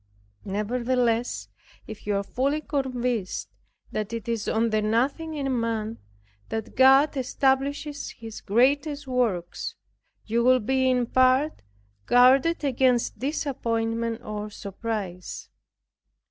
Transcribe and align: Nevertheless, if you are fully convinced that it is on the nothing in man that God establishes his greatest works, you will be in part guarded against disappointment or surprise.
Nevertheless, 0.45 1.47
if 1.85 2.07
you 2.07 2.15
are 2.15 2.23
fully 2.23 2.61
convinced 2.61 3.49
that 3.91 4.11
it 4.13 4.27
is 4.27 4.47
on 4.47 4.71
the 4.71 4.81
nothing 4.81 5.35
in 5.35 5.59
man 5.59 5.99
that 6.49 6.75
God 6.75 7.15
establishes 7.15 8.09
his 8.09 8.41
greatest 8.41 9.05
works, 9.05 9.75
you 10.25 10.43
will 10.43 10.59
be 10.59 10.89
in 10.89 11.05
part 11.05 11.61
guarded 12.07 12.63
against 12.63 13.19
disappointment 13.19 14.23
or 14.23 14.49
surprise. 14.49 15.49